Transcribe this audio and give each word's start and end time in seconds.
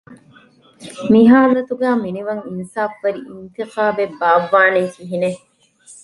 މި 1.11 1.21
ހާލަތުގައި 1.31 1.97
މިނިވަން 2.03 2.43
އިންސާފުވެރި 2.47 3.21
އިންތިޚާބެއް 3.29 4.15
ބާއްވާނީ 4.21 4.81
ކިހިނެއް؟ 4.95 5.41